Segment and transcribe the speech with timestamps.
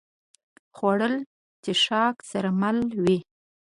[0.75, 1.25] خوړل د
[1.77, 3.19] څښاک سره مل وي